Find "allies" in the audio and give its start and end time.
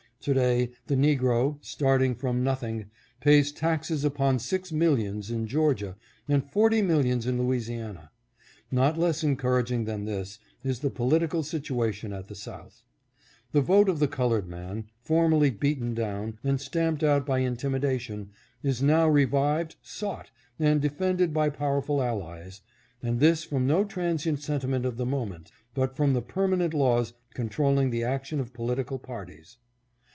21.99-22.61